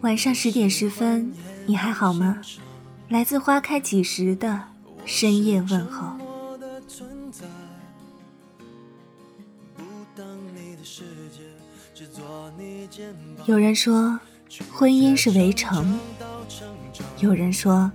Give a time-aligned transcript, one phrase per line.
[0.00, 1.30] 晚上十点十分，
[1.66, 2.38] 你还好吗？
[3.10, 4.62] 来自花开几时的
[5.04, 6.16] 深夜问候。
[13.44, 14.18] 有人说，
[14.72, 15.84] 婚姻是围城；
[17.18, 17.92] 有人说，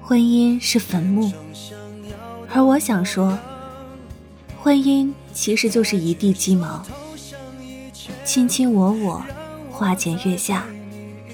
[0.00, 1.32] 婚姻是坟墓。
[2.48, 3.36] 而我想说，
[4.62, 6.86] 婚姻其实就是一地鸡毛，
[8.24, 9.20] 卿卿我我，
[9.68, 10.64] 花前月下。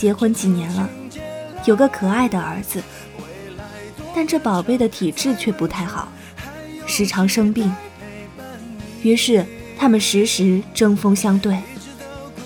[0.00, 0.88] 结婚几年了，
[1.66, 2.82] 有个可爱的儿子，
[4.14, 6.08] 但这宝贝的体质却不太好，
[6.86, 7.70] 时常生病。
[9.02, 9.44] 于是
[9.78, 11.58] 他们时时针锋相对，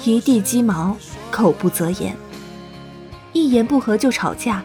[0.02, 0.96] 一地鸡毛，
[1.30, 2.16] 口不择言，
[3.32, 4.64] 一言不合就吵架，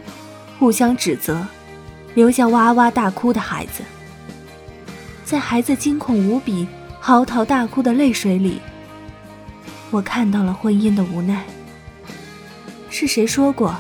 [0.57, 1.45] 互相指责，
[2.15, 3.83] 留下哇哇大哭的孩子。
[5.23, 6.67] 在孩子惊恐无比、
[6.99, 8.59] 嚎啕大哭的泪水里，
[9.91, 11.45] 我看到了婚姻的无奈。
[12.89, 13.75] 是谁说过，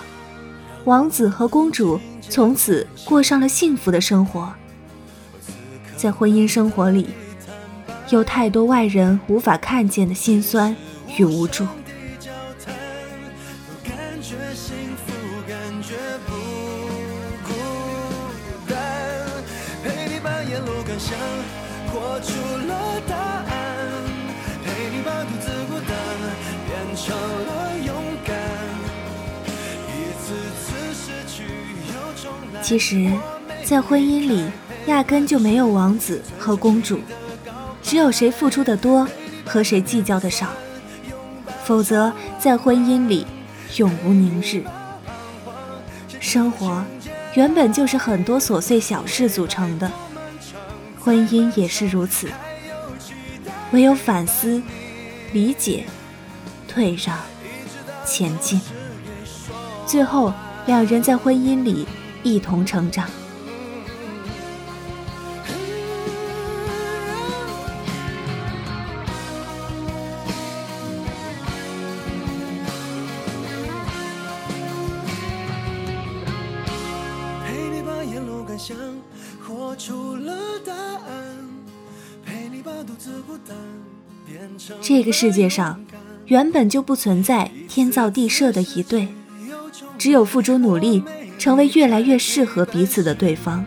[0.85, 4.53] 王子和公主从此过上了幸福的生活？
[5.97, 7.09] 在婚姻生活里，
[8.09, 10.75] 有太多外人无法看见的辛酸
[11.17, 11.67] 与无助。
[32.61, 33.11] 其实，
[33.63, 34.45] 在婚姻里，
[34.85, 36.99] 压根就没有王子和公主，
[37.81, 39.07] 只有谁付出的多
[39.45, 40.49] 和谁计较的少。
[41.63, 43.25] 否则，在婚姻里
[43.77, 44.63] 永无宁日。
[46.19, 46.83] 生活
[47.33, 49.89] 原本就是很多琐碎小事组成的，
[50.99, 52.29] 婚姻也是如此。
[53.71, 54.61] 唯有反思、
[55.31, 55.85] 理解、
[56.67, 57.17] 退让、
[58.05, 58.59] 前进，
[59.87, 60.33] 最后
[60.65, 61.87] 两人在婚姻里。
[62.23, 63.09] 一同成长。
[84.81, 85.83] 这个世界上
[86.25, 89.07] 原本就不存在天造地设的一对，
[89.99, 91.03] 只有付出努力。
[91.39, 93.65] 成为越来越适合彼此的对方。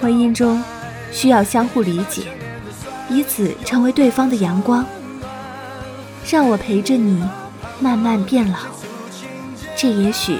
[0.00, 0.60] 婚姻中
[1.12, 2.22] 需要相互理解，
[3.08, 4.84] 彼此成为对方的阳光。
[6.28, 7.22] 让我陪着你
[7.78, 8.58] 慢慢变老，
[9.76, 10.38] 这也许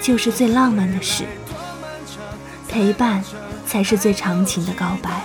[0.00, 1.24] 就是最浪漫的事。
[2.68, 3.24] 陪伴
[3.66, 5.24] 才是最长情的告白。